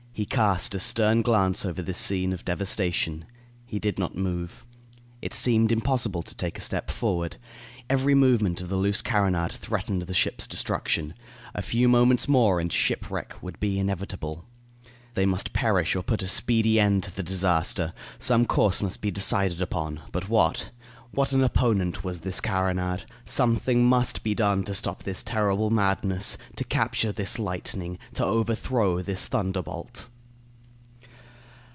[0.13, 3.25] He cast a stern glance over this scene of devastation.
[3.65, 4.67] He did not move.
[5.19, 7.37] It seemed impossible to take a step forward.
[7.89, 11.15] Every movement of the loose carronade threatened the ship's destruction.
[11.55, 14.45] A few moments more and shipwreck would be inevitable.
[15.15, 19.09] They must perish or put a speedy end to the disaster; some course must be
[19.09, 20.69] decided on; but what?
[21.13, 23.05] What an opponent was this carronade!
[23.25, 29.01] Something must be done to stop this terrible madness to capture this lightning to overthrow
[29.01, 30.07] this thunderbolt.